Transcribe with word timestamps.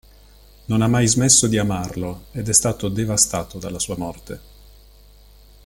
Non 0.65 0.81
ha 0.81 0.87
mai 0.87 1.07
smesso 1.07 1.45
di 1.45 1.59
amarlo 1.59 2.23
ed 2.31 2.49
è 2.49 2.53
stato 2.53 2.89
devastato 2.89 3.59
dalla 3.59 3.77
sua 3.77 3.97
morte. 3.97 4.41